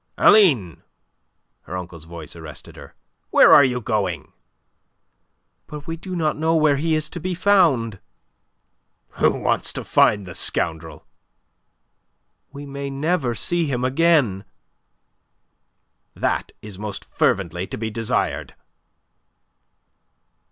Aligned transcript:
"Aline!" 0.17 0.81
her 1.65 1.77
uncle's 1.77 2.05
voice 2.05 2.35
arrested 2.35 2.75
her. 2.75 2.95
"Where 3.29 3.53
are 3.53 3.63
you 3.63 3.79
going?" 3.79 4.31
"But 5.67 5.85
we 5.85 5.95
do 5.95 6.15
not 6.15 6.37
know 6.39 6.55
where 6.55 6.77
he 6.77 6.95
is 6.95 7.07
to 7.11 7.19
be 7.19 7.35
found." 7.35 7.99
"Who 9.09 9.29
wants 9.35 9.71
to 9.73 9.83
find 9.83 10.25
the 10.25 10.33
scoundrel?" 10.33 11.05
"We 12.51 12.65
may 12.65 12.89
never 12.89 13.35
see 13.35 13.67
him 13.67 13.85
again." 13.85 14.43
"That 16.15 16.51
is 16.63 16.79
most 16.79 17.05
fervently 17.05 17.67
to 17.67 17.77
be 17.77 17.91
desired." 17.91 18.55